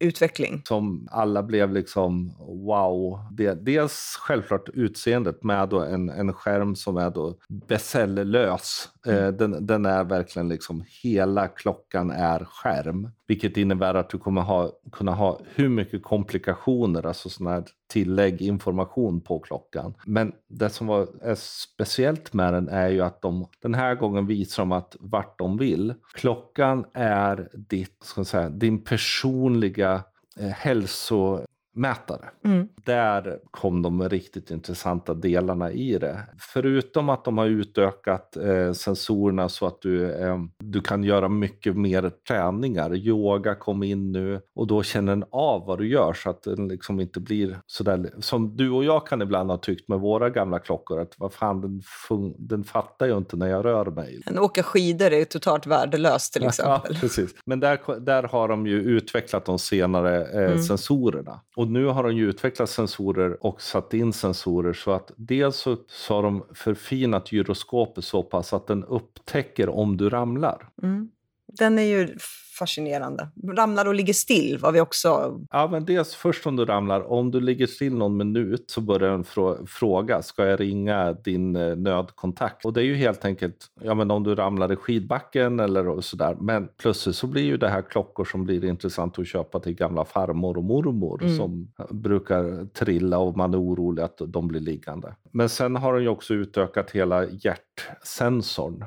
[0.01, 0.63] Utveckling.
[0.65, 3.19] som alla blev liksom wow.
[3.33, 8.89] Det, dels självklart utseendet med då en, en skärm som är då bezellös.
[9.07, 13.09] Eh, den, den är verkligen liksom hela klockan är skärm.
[13.27, 18.43] Vilket innebär att du kommer ha, kunna ha hur mycket komplikationer, alltså sådana här tillägg,
[18.43, 19.95] information på klockan.
[20.07, 24.27] Men det som var, är speciellt med den är ju att de den här gången
[24.27, 25.95] visar de att vart de vill.
[26.15, 28.85] Klockan är ditt, ska säga, din
[29.15, 30.05] personliga
[30.37, 32.25] eh, hälso mätare.
[32.45, 32.69] Mm.
[32.85, 36.21] Där kom de riktigt intressanta delarna i det.
[36.39, 41.77] Förutom att de har utökat eh, sensorerna så att du, eh, du kan göra mycket
[41.77, 42.95] mer träningar.
[42.95, 46.69] Yoga kom in nu och då känner den av vad du gör så att den
[46.69, 50.59] liksom inte blir sådär som du och jag kan ibland ha tyckt med våra gamla
[50.59, 54.23] klockor att vad fan den, fun- den fattar ju inte när jag rör mig.
[54.27, 56.93] En åka skidor är ju totalt värdelöst till exempel.
[56.95, 57.35] Ja, precis.
[57.47, 60.63] Men där, där har de ju utvecklat de senare eh, Mm.
[60.63, 61.41] sensorerna.
[61.65, 65.77] Och nu har de ju utvecklat sensorer och satt in sensorer så att dels så,
[65.89, 70.69] så har de förfinat gyroskopet så pass att den upptäcker om du ramlar.
[70.83, 71.11] Mm.
[71.47, 72.17] Den är ju
[72.59, 73.29] fascinerande.
[73.57, 75.41] Ramlar och ligger still var vi också...
[75.51, 79.11] Ja, men dels först om du ramlar, om du ligger still någon minut så börjar
[79.11, 82.65] den frå- fråga, ska jag ringa din eh, nödkontakt?
[82.65, 86.37] Och det är ju helt enkelt, ja men om du ramlar i skidbacken eller sådär.
[86.41, 90.05] Men plötsligt så blir ju det här klockor som blir intressant att köpa till gamla
[90.05, 91.37] farmor och mormor Mm.
[91.37, 95.15] som brukar trilla och man är orolig att de blir liggande.
[95.31, 98.85] Men sen har de ju också utökat hela hjärtsensorn,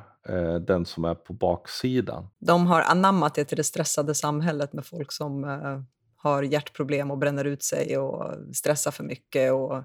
[0.59, 2.29] den som är på baksidan.
[2.39, 5.81] De har anammat det till det stressade samhället med folk som eh,
[6.15, 9.83] har hjärtproblem och bränner ut sig och stressar för mycket och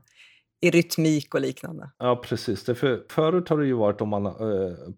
[0.63, 1.91] i rytmik och liknande.
[1.99, 2.65] Ja, precis.
[2.65, 4.33] För, förut har det ju varit om man eh,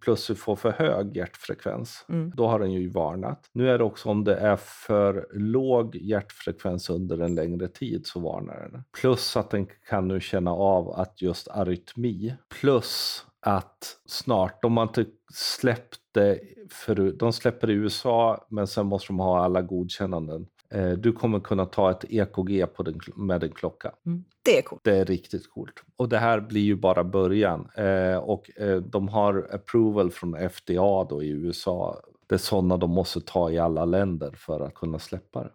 [0.01, 2.05] plötsligt får för hög hjärtfrekvens.
[2.09, 2.33] Mm.
[2.37, 3.51] Då har den ju varnat.
[3.53, 8.21] Nu är det också om det är för låg hjärtfrekvens under en längre tid så
[8.21, 8.85] varnar den.
[9.01, 12.35] Plus att den kan nu känna av att just arytmi.
[12.61, 15.05] Plus att snart, de har inte
[15.35, 17.19] släppt det förut.
[17.19, 20.47] De släpper i USA men sen måste de ha alla godkännanden.
[20.71, 23.93] Eh, du kommer kunna ta ett EKG på din, med din klocka.
[24.07, 24.25] Mm.
[24.45, 24.81] Det är coolt.
[24.85, 25.75] Det är riktigt coolt.
[25.97, 27.69] Och det här blir ju bara början.
[27.77, 32.01] Eh, och eh, de har approval från FDA då i USA.
[32.27, 35.51] Det är sådana de måste ta i alla länder för att kunna släppa det.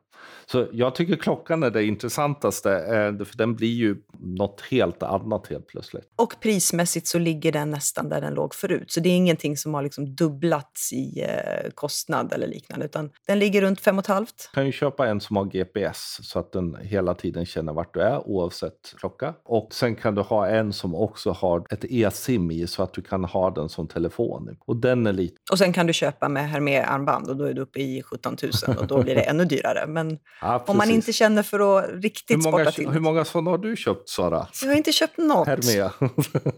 [0.45, 5.47] Så jag tycker klockan är det intressantaste, eh, för den blir ju något helt annat
[5.47, 6.03] helt plötsligt.
[6.15, 8.91] Och prismässigt så ligger den nästan där den låg förut.
[8.91, 13.39] Så det är ingenting som har liksom dubblats i eh, kostnad eller liknande, utan den
[13.39, 14.49] ligger runt fem och ett halvt.
[14.51, 17.93] Du kan ju köpa en som har GPS så att den hela tiden känner vart
[17.93, 19.33] du är oavsett klocka.
[19.45, 23.01] Och sen kan du ha en som också har ett e-sim i så att du
[23.01, 24.57] kan ha den som telefon.
[24.65, 27.61] Och den är lite Och sen kan du köpa med Hermé-armband och då är du
[27.61, 29.87] uppe i 17 000 och då blir det ännu dyrare.
[29.87, 30.08] Men
[30.41, 32.89] Ja, om man inte känner för att hur riktigt många, sporta till.
[32.89, 34.47] hur många sådana har du köpt Sara?
[34.61, 35.47] Jag har inte köpt något.
[35.47, 35.89] Hermé.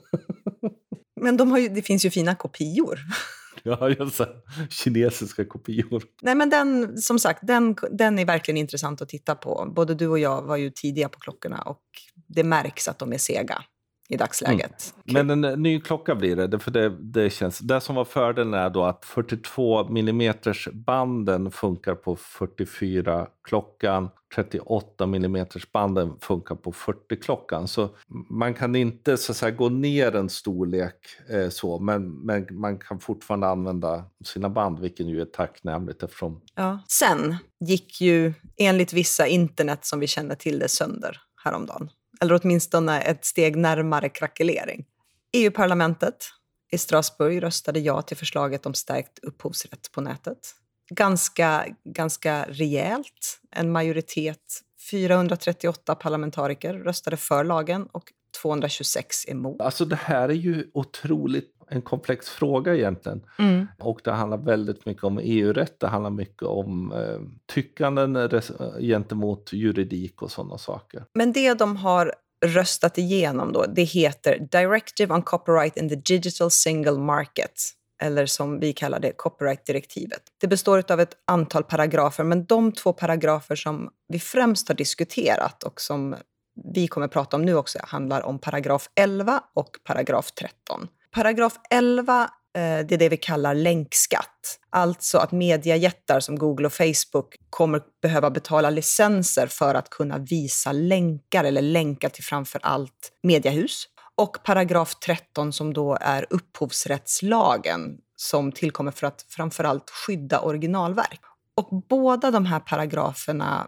[1.21, 2.99] Men de ju, det finns ju fina kopior.
[3.63, 4.29] ja, just det.
[4.69, 6.03] Kinesiska kopior.
[6.21, 9.71] Nej, men den, som sagt, den, den är verkligen intressant att titta på.
[9.75, 11.81] Både du och jag var ju tidiga på klockorna och
[12.27, 13.63] det märks att de är sega
[14.11, 14.93] i dagsläget.
[15.03, 17.59] Men en eh, ny klocka blir det, det- för det, det känns.
[17.59, 20.33] Det som var fördelen är då att 42 mm
[20.73, 24.09] banden funkar på 44 klockan.
[24.35, 27.67] 38 mm banden funkar på 40 klockan.
[27.67, 27.89] Så
[28.29, 30.95] man kan inte så att säga, gå ner en storlek
[31.29, 36.41] eh, så, men, men man kan fortfarande använda sina band, vilket ju är tacknämligt eftersom
[36.55, 36.79] Ja.
[36.87, 41.89] Sen gick ju enligt vissa internet som vi känner till det sönder häromdagen.
[42.21, 44.85] Eller åtminstone ett steg närmare krackelering.
[45.33, 46.15] EU-parlamentet
[46.71, 50.37] i Strasbourg röstade ja till förslaget om stärkt upphovsrätt på nätet.
[50.89, 53.39] Ganska, ganska rejält.
[53.55, 58.03] En majoritet, 438 parlamentariker, röstade för lagen och
[58.41, 59.61] 226 emot.
[59.61, 63.21] Alltså det här är ju otroligt en komplex fråga egentligen.
[63.39, 63.67] Mm.
[63.79, 67.19] Och det handlar väldigt mycket om EU-rätt, det handlar mycket om eh,
[67.53, 68.29] tyckanden
[68.79, 71.05] gentemot juridik och sådana saker.
[71.13, 72.13] Men det de har
[72.45, 77.53] röstat igenom då, det heter Directive on Copyright in the Digital Single Market,
[78.03, 80.21] eller som vi kallar det, copyright-direktivet.
[80.41, 85.63] Det består av ett antal paragrafer, men de två paragrafer som vi främst har diskuterat
[85.63, 86.15] och som
[86.73, 90.87] vi kommer att prata om nu också handlar om paragraf 11 och paragraf 13.
[91.15, 94.59] Paragraf 11 eh, det är det vi kallar länkskatt.
[94.69, 100.71] Alltså att mediejättar som Google och Facebook kommer behöva betala licenser för att kunna visa
[100.71, 103.87] länkar eller länkar till framför allt mediehus.
[104.15, 111.21] Och paragraf 13 som då är upphovsrättslagen som tillkommer för att framför allt skydda originalverk.
[111.57, 113.67] Och båda de här paragraferna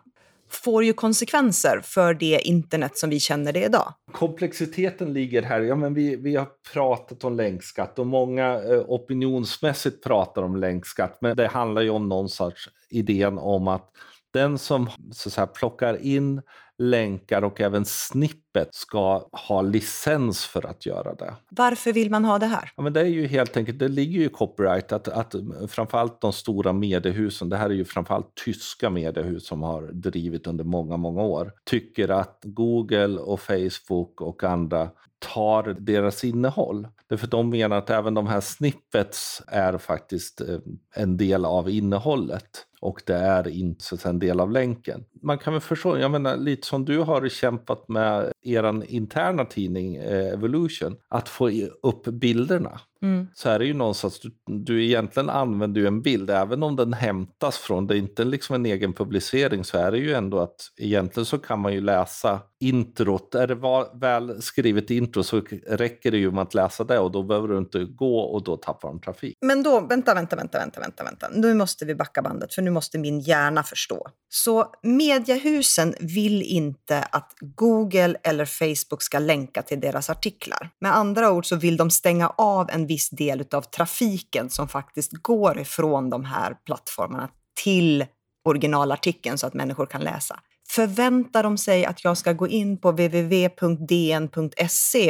[0.55, 3.93] får ju konsekvenser för det internet som vi känner det idag.
[4.11, 5.61] Komplexiteten ligger här.
[5.61, 11.17] Ja, men vi, vi har pratat om länkskatt och många eh, opinionsmässigt pratar om länkskatt.
[11.21, 13.89] Men det handlar ju om någon sorts idén om att
[14.33, 16.41] den som så att säga, plockar in
[16.77, 21.33] länkar och även snippet ska ha licens för att göra det.
[21.49, 22.71] Varför vill man ha det här?
[22.75, 25.35] Ja, men det är ju helt enkelt, det ligger ju i copyright att, att
[25.67, 30.63] framförallt de stora mediehusen, det här är ju framförallt tyska mediehus som har drivit under
[30.63, 34.89] många, många år, tycker att Google och Facebook och andra
[35.33, 36.87] tar deras innehåll.
[37.09, 40.57] Därför de menar att även de här snippets är faktiskt eh,
[40.95, 45.05] en del av innehållet och det är inte så en del av länken.
[45.21, 49.95] Man kan väl förstå, jag menar lite som du har kämpat med er interna tidning
[49.95, 51.49] eh, Evolution, att få
[51.83, 52.79] upp bilderna.
[53.03, 53.27] Mm.
[53.33, 56.93] Så är det ju någonstans, du, du egentligen använder ju en bild, även om den
[56.93, 60.55] hämtas från, det är inte liksom en egen publicering, så är det ju ändå att
[60.77, 63.35] egentligen så kan man ju läsa introt.
[63.35, 63.55] Är det
[63.99, 67.57] väl skrivet intro så räcker det ju med att läsa det och då behöver du
[67.57, 69.37] inte gå och då tappar de trafik.
[69.41, 71.29] Men då, vänta, vänta, vänta, vänta, vänta, vänta.
[71.33, 74.07] Nu måste vi backa bandet för nu måste min hjärna förstå.
[74.29, 80.69] Så mediehusen vill inte att Google eller Facebook ska länka till deras artiklar.
[80.79, 85.11] Med andra ord så vill de stänga av en viss del av trafiken som faktiskt
[85.11, 87.29] går ifrån de här plattformarna
[87.63, 88.05] till
[88.45, 90.39] originalartikeln så att människor kan läsa.
[90.69, 94.33] Förväntar de sig att jag ska gå in på www.dn.se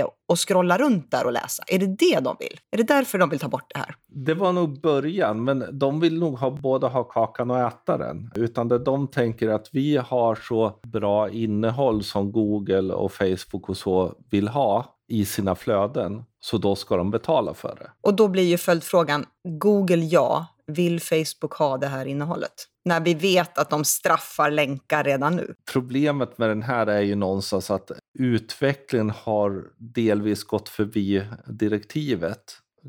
[0.04, 1.64] och scrolla runt där och läsa?
[1.68, 2.60] Är det det de vill?
[2.72, 3.96] Är det därför de vill ta bort det här?
[4.08, 8.32] Det var nog början, men de vill nog ha, både ha kakan och äta den.
[8.36, 13.78] Utan det de tänker att vi har så bra innehåll som Google och Facebook och
[13.78, 17.92] så vill ha i sina flöden, så då ska de betala för det.
[18.02, 22.54] Och då blir ju följdfrågan, Google ja, vill Facebook ha det här innehållet?
[22.86, 25.56] När vi vet att de straffar länkar redan nu.
[25.74, 32.44] Problemet med den här är ju någonstans att utvecklingen har delvis gått förbi direktivet,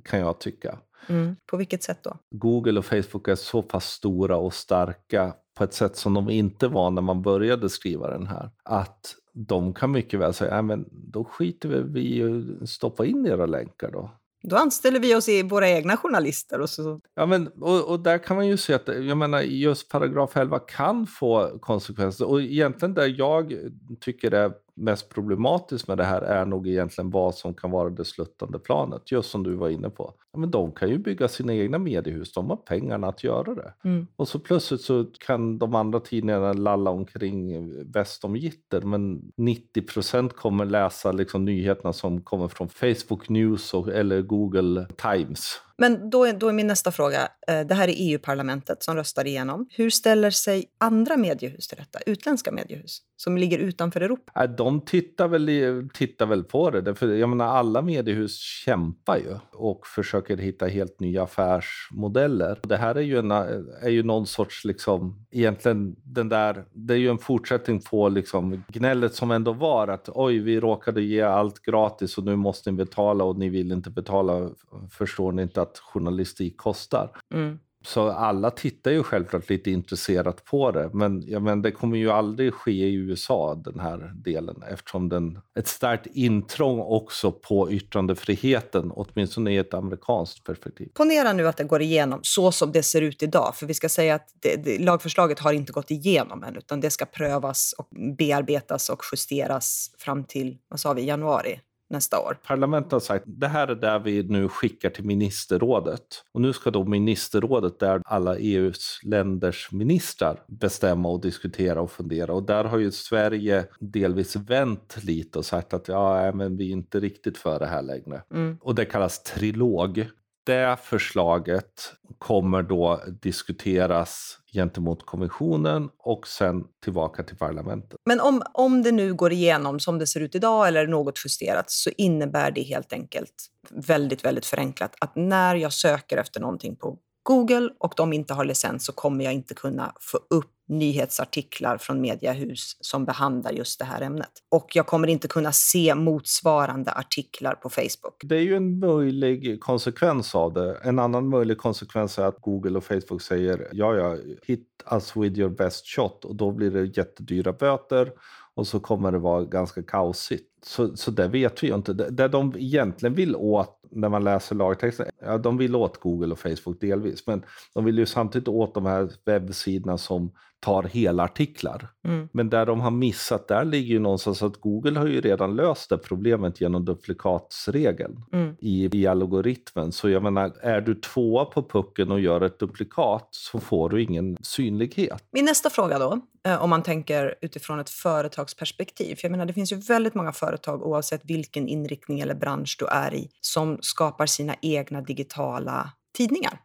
[0.04, 0.78] kan jag tycka.
[1.06, 1.36] Mm.
[1.46, 2.16] På vilket sätt då?
[2.30, 6.68] Google och Facebook är så pass stora och starka på ett sätt som de inte
[6.68, 8.50] var när man började skriva den här.
[8.64, 12.23] Att de kan mycket väl säga, men då skiter vi i
[12.62, 14.11] att stoppa in era länkar då.
[14.42, 16.61] Då anställer vi oss i våra egna journalister.
[16.61, 17.01] Och, så.
[17.14, 20.59] Ja, men, och, och, där kan man ju se att jag menar, just paragraf 11
[20.59, 22.29] kan få konsekvenser.
[22.29, 23.55] Och egentligen där jag
[24.01, 28.04] tycker är mest problematiskt med det här är nog egentligen vad som kan vara det
[28.04, 29.12] sluttande planet.
[29.12, 30.14] Just som du var inne på.
[30.32, 33.74] Ja, men de kan ju bygga sina egna mediehus, de har pengarna att göra det.
[33.84, 34.06] Mm.
[34.16, 39.82] Och så plötsligt så kan de andra tidningarna lalla omkring väst om gitter, men 90
[39.82, 45.60] procent kommer läsa liksom nyheterna som kommer från Facebook News och, eller Google Times.
[45.78, 49.26] Men då är, då är min nästa fråga, eh, det här är EU-parlamentet som röstar
[49.26, 49.66] igenom.
[49.70, 51.98] Hur ställer sig andra mediehus till detta?
[52.06, 54.46] Utländska mediehus som ligger utanför Europa?
[54.46, 56.94] De tittar väl, tittar väl på det.
[56.94, 62.58] För jag menar, alla mediehus kämpar ju och försöker hitta helt nya affärsmodeller.
[62.62, 63.46] Det här är ju, en, eh,
[63.82, 68.64] är ju någon sorts, liksom, egentligen den där, det är ju en fortsättning på liksom
[68.68, 72.76] gnället som ändå var att oj, vi råkade ge allt gratis och nu måste ni
[72.76, 74.50] betala och ni vill inte betala.
[74.90, 77.11] Förstår ni inte att journalistik kostar.
[77.35, 77.59] Mm.
[77.87, 80.90] Så alla tittar ju självklart lite intresserat på det.
[80.92, 84.62] Men, ja, men det kommer ju aldrig ske i USA, den här delen.
[84.70, 90.88] Eftersom den ett starkt intrång också på yttrandefriheten, åtminstone i ett amerikanskt perspektiv.
[90.94, 93.57] Ponera nu att det går igenom så som det ser ut idag.
[93.57, 96.90] För vi ska säga att det, det, lagförslaget har inte gått igenom än, utan det
[96.90, 101.61] ska prövas och bearbetas och justeras fram till, vad sa vi, januari
[101.94, 102.38] nästa år.
[102.46, 106.24] Parlamentet har sagt det här är där vi nu skickar till ministerrådet.
[106.33, 112.35] Och nu ska då ministerrådet, där alla EUs länders ministrar bestämma och diskutera och fundera.
[112.35, 116.72] Och där har ju Sverige delvis vänt lite och sagt att ja, men vi är
[116.72, 118.22] inte riktigt för det här längre.
[118.35, 118.59] Mm.
[118.61, 120.07] Och det kallas trilog
[120.44, 128.00] det förslaget kommer då diskuteras gentemot kommissionen och sen tillbaka till parlamentet.
[128.07, 131.70] Men om, om det nu går igenom som det ser ut idag eller något justerat
[131.70, 133.35] så innebär det helt enkelt
[133.70, 138.44] väldigt, väldigt förenklat att när jag söker efter någonting på Google och de inte har
[138.44, 143.85] licens så kommer jag inte kunna få upp nyhetsartiklar från mediehus som behandlar just det
[143.85, 144.31] här ämnet.
[144.50, 148.20] Och jag kommer inte kunna se motsvarande artiklar på Facebook.
[148.22, 150.79] Det är ju en möjlig konsekvens av det.
[150.85, 155.38] En annan möjlig konsekvens är att Google och Facebook säger ja, ja, hit us with
[155.38, 158.12] your best shot och då blir det jättedyra böter
[158.56, 160.50] och så kommer det vara ganska kaosigt.
[160.66, 161.92] Så, så det vet vi ju inte.
[161.92, 166.32] Det, det de egentligen vill åt när man läser lagtexten, ja, de vill åt Google
[166.32, 171.22] och Facebook delvis, men de vill ju samtidigt åt de här webbsidorna som tar hela
[171.22, 171.88] artiklar.
[172.04, 172.28] Mm.
[172.32, 175.90] Men där de har missat, där ligger ju någonstans att Google har ju redan löst
[175.90, 178.56] det problemet genom duplikatsregeln mm.
[178.60, 179.92] i, i algoritmen.
[179.92, 184.02] Så jag menar, är du tvåa på pucken och gör ett duplikat så får du
[184.02, 185.24] ingen synlighet.
[185.32, 186.20] Min nästa fråga då,
[186.61, 189.16] om man tänker utifrån ett företagsperspektiv.
[189.16, 192.87] För jag menar, det finns ju väldigt många företag, oavsett vilken inriktning eller bransch du
[192.87, 196.61] är i, som skapar sina egna digitala tidningar.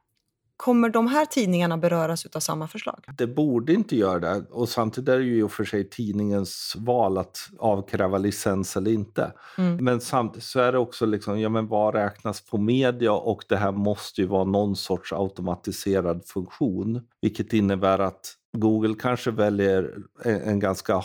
[0.58, 3.04] Kommer de här tidningarna beröras av samma förslag?
[3.18, 4.46] Det borde inte göra det.
[4.52, 8.92] Och samtidigt är det ju i och för sig tidningens val att avkräva licens eller
[8.92, 9.34] inte.
[9.58, 9.86] Mm.
[9.86, 13.58] Men samtidigt så är det också liksom, ja men vad räknas på media och det
[13.58, 17.02] här måste ju vara någon sorts automatiserad funktion.
[17.22, 21.04] Vilket innebär att Google kanske väljer en ganska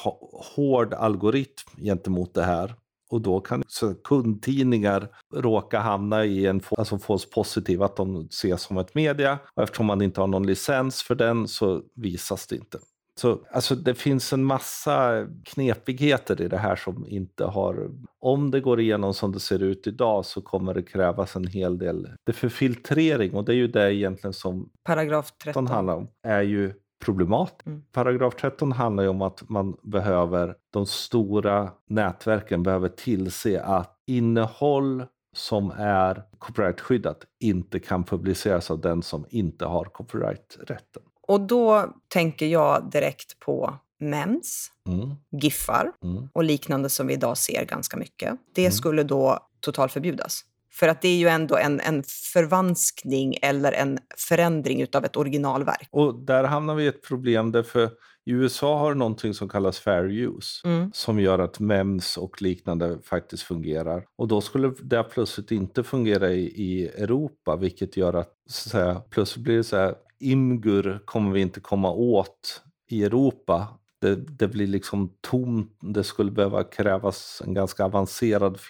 [0.57, 2.75] hård algoritm gentemot det här
[3.11, 3.63] och då kan
[4.05, 9.39] kundtidningar råka hamna i en alltså false positiv, att de ses som ett media.
[9.55, 12.79] Och eftersom man inte har någon licens för den så visas det inte.
[13.21, 17.91] Så alltså, det finns en massa knepigheter i det här som inte har...
[18.21, 21.79] Om det går igenom som det ser ut idag så kommer det krävas en hel
[21.79, 22.09] del...
[22.27, 26.43] Det för filtrering, och det är ju det egentligen som Paragraf 13 handlar om, är
[26.43, 27.67] ju problematiskt.
[27.67, 27.83] Mm.
[27.93, 35.05] Paragraf 13 handlar ju om att man behöver, de stora nätverken behöver tillse att innehåll
[35.37, 41.03] som är copyrightskyddat inte kan publiceras av den som inte har copyrighträtten.
[41.29, 45.15] Och då tänker jag direkt på mems, mm.
[45.43, 46.29] giffar mm.
[46.33, 48.39] och liknande som vi idag ser ganska mycket.
[48.55, 48.73] Det mm.
[48.73, 50.45] skulle då totalförbjudas.
[50.75, 55.89] För att det är ju ändå en, en förvanskning eller en förändring av ett originalverk.
[55.91, 57.91] Och där hamnar vi i ett problem därför
[58.27, 60.91] i USA har någonting som kallas fair use mm.
[60.95, 64.05] som gör att MEMS och liknande faktiskt fungerar.
[64.17, 68.73] Och då skulle det plötsligt inte fungera i, i Europa vilket gör att, så att
[68.73, 73.69] säga, plötsligt blir det så här IMGUR kommer vi inte komma åt i Europa
[74.05, 75.79] det, det, blir liksom tomt.
[75.81, 78.61] Det skulle behöva krävas en ganska avancerad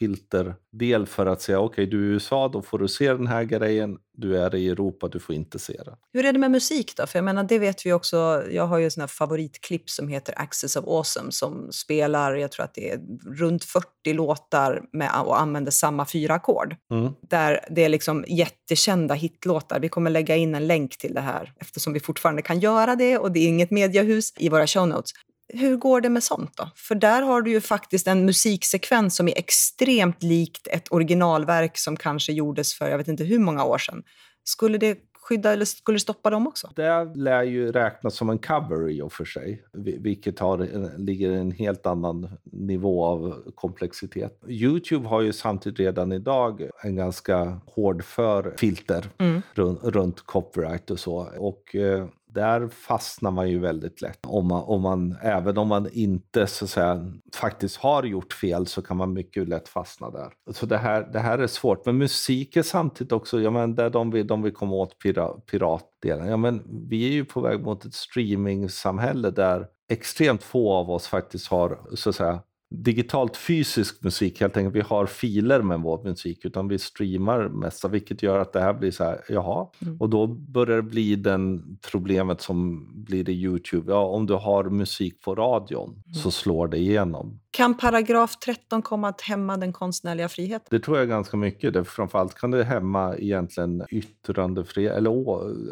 [0.75, 3.27] filterdel för att säga okej, okay, du är i USA, då får du se den
[3.27, 3.99] här grejen.
[4.17, 5.95] Du är i Europa, du får inte se den.
[6.13, 7.07] Hur är det med musik då?
[7.07, 8.43] För jag menar, det vet vi också.
[8.51, 12.75] Jag har ju en favoritklipp som heter Access of Awesome som spelar, jag tror att
[12.75, 13.01] det är
[13.39, 16.77] runt 40 låtar med, och använder samma fyra ackord.
[16.91, 17.13] Mm.
[17.31, 19.81] Där det är liksom jättekända hitlåtar.
[19.81, 23.19] Vi kommer lägga in en länk till det här eftersom vi fortfarande kan göra det
[23.19, 25.13] och det är inget mediehus i våra show notes
[25.49, 26.71] hur går det med sånt då?
[26.77, 31.97] För där har du ju faktiskt en musiksekvens som är extremt likt ett originalverk som
[31.97, 34.03] kanske gjordes för jag vet inte hur många år sedan.
[34.45, 36.71] Skulle det skydda eller skulle stoppa dem också?
[36.77, 39.65] Det lär ju räknas som en cover i och för sig,
[40.01, 44.41] vilket har, ligger i en helt annan nivå av komplexitet.
[44.49, 49.43] Youtube har ju samtidigt redan idag en ganska hårdför filter mm.
[49.55, 51.29] runt, runt copyright och så.
[51.39, 54.19] Och eh, där fastnar man ju väldigt lätt.
[54.27, 58.67] Om man, om man, även om man inte så att säga, faktiskt har gjort fel
[58.67, 60.33] så kan man mycket lätt fastna där.
[60.53, 61.87] Så det här, det här är svårt.
[61.87, 65.29] Men musik är samtidigt också, ja, men där de, vill, de vill komma åt pira,
[65.29, 66.29] piratdelen.
[66.29, 71.07] Ja, men vi är ju på väg mot ett streamingsamhälle där extremt få av oss
[71.07, 72.41] faktiskt har så att säga,
[72.83, 74.75] digitalt fysisk musik helt enkelt.
[74.75, 78.75] Vi har filer med vår musik utan vi streamar mest vilket gör att det här
[78.75, 79.67] blir så här, jaha.
[79.83, 79.97] Mm.
[80.01, 83.93] Och då börjar det bli den problemet som blir i Youtube.
[83.93, 86.15] Ja, om du har musik på radion mm.
[86.15, 87.41] så slår det igenom.
[87.57, 90.67] Kan paragraf 13 komma att hämma den konstnärliga friheten?
[90.71, 91.73] Det tror jag ganska mycket.
[91.73, 95.11] Det, framförallt kan det hämma egentligen yttrandefrihet, eller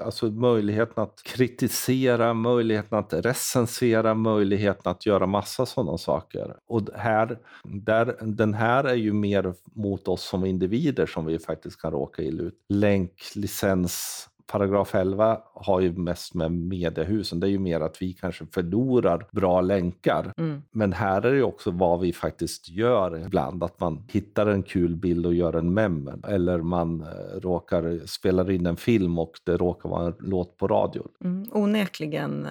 [0.02, 6.56] alltså möjligheten att kritisera, möjligheten att recensera, möjligheten att göra massa sådana saker.
[6.66, 11.80] Och här, där, den här är ju mer mot oss som individer som vi faktiskt
[11.80, 12.54] kan råka illa ut.
[12.68, 17.40] Länk, licens, paragraf 11 har ju mest med mediehusen.
[17.40, 20.32] Det är ju mer att vi kanske förlorar bra länkar.
[20.36, 20.62] Mm.
[20.70, 23.64] Men här är det också vad vi faktiskt gör ibland.
[23.64, 26.10] Att man hittar en kul bild och gör en mem.
[26.28, 30.66] Eller man eh, råkar spela in en film och det råkar vara en låt på
[30.68, 31.02] radio.
[31.24, 32.50] Mm, onekligen eh,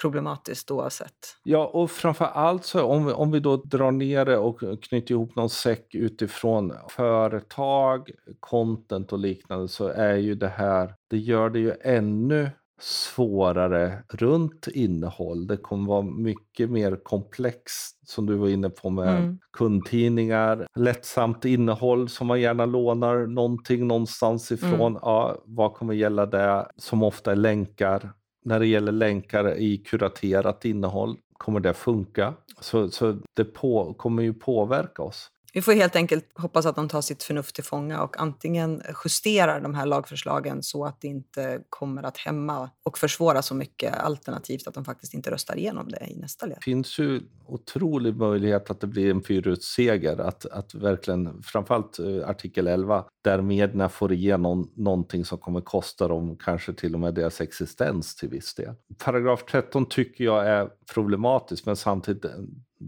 [0.00, 1.36] problematiskt oavsett.
[1.42, 5.12] Ja, och framför allt så om vi, om vi då drar ner det och knyter
[5.12, 8.10] ihop någon säck utifrån företag,
[8.40, 12.50] content och liknande så är ju det här, det gör det ju ännu
[12.82, 15.46] svårare runt innehåll.
[15.46, 19.38] Det kommer vara mycket mer komplext som du var inne på med mm.
[19.52, 24.80] kundtidningar, lättsamt innehåll som man gärna lånar någonting någonstans ifrån.
[24.80, 24.98] Mm.
[25.02, 26.66] Ja, vad kommer gälla det?
[26.76, 28.12] Som ofta är länkar
[28.42, 32.34] när det gäller länkar i kuraterat innehåll Kommer det funka?
[32.60, 35.30] Så, så det på, kommer ju påverka oss.
[35.54, 39.60] Vi får helt enkelt hoppas att de tar sitt förnuft till fånga och antingen justerar
[39.60, 44.66] de här lagförslagen så att det inte kommer att hämma och försvåra så mycket alternativt
[44.66, 46.56] att de faktiskt inte röstar igenom det i nästa led.
[46.56, 52.28] Det finns ju otrolig möjlighet att det blir en fyrutseger, att, att verkligen, framförallt eh,
[52.28, 57.14] artikel 11, där medierna får igenom någonting som kommer kosta dem kanske till och med
[57.14, 58.74] deras existens till viss del.
[59.04, 62.30] Paragraf 13 tycker jag är problematisk, men samtidigt eh,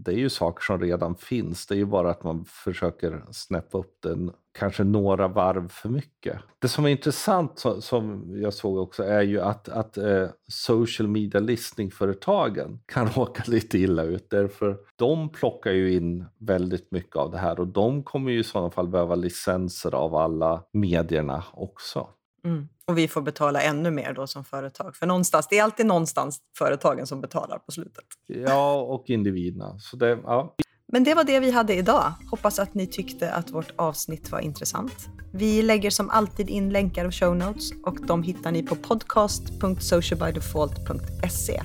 [0.03, 1.67] det är ju saker som redan finns.
[1.67, 6.39] Det är ju bara att man försöker snäppa upp den kanske några varv för mycket.
[6.59, 11.41] Det som är intressant som jag såg också är ju att, att eh, social media
[11.41, 14.29] listingföretagen kan råka lite illa ut.
[14.29, 18.43] Därför de plockar ju in väldigt mycket av det här och de kommer ju i
[18.43, 22.07] sådana fall behöva licenser av alla medierna också.
[22.45, 22.67] Mm.
[22.87, 24.95] Och vi får betala ännu mer då som företag.
[24.95, 28.03] För någonstans, det är alltid någonstans företagen som betalar på slutet.
[28.27, 29.79] Ja, och individerna.
[29.79, 30.55] Så det, ja.
[30.87, 32.13] Men det var det vi hade idag.
[32.31, 35.09] Hoppas att ni tyckte att vårt avsnitt var intressant.
[35.33, 41.61] Vi lägger som alltid in länkar och show notes och de hittar ni på podcast.socialbydefault.se.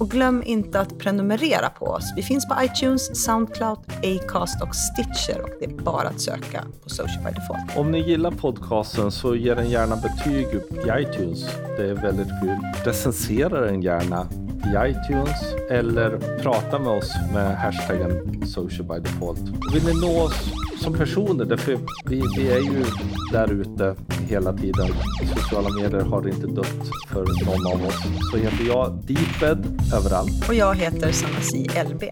[0.00, 2.12] Och glöm inte att prenumerera på oss.
[2.16, 6.90] Vi finns på iTunes, Soundcloud, Acast och Stitcher och det är bara att söka på
[6.90, 7.76] Social by Default.
[7.76, 11.44] Om ni gillar podcasten så ge den gärna betyg upp i iTunes.
[11.76, 12.58] Det är väldigt kul.
[12.84, 14.26] Recensera den gärna
[14.64, 19.40] i iTunes eller prata med oss med hashtaggen Social by Default.
[19.74, 22.84] Vill ni nå oss som personer, därför vi, vi är ju
[23.32, 23.94] där ute
[24.28, 24.88] hela tiden.
[25.36, 28.02] Sociala medier har inte dött för någon av oss.
[28.30, 30.48] Så heter jag Deeped överallt.
[30.48, 32.02] Och jag heter Sanasi LB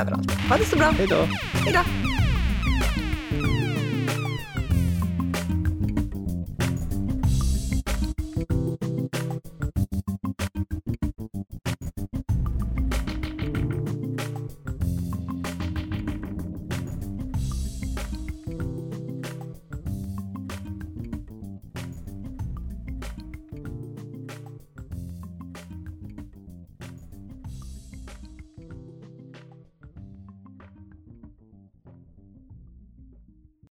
[0.00, 0.30] överallt.
[0.48, 0.86] Ha det så bra.
[0.86, 1.16] Hej då.
[1.52, 2.03] Hej då.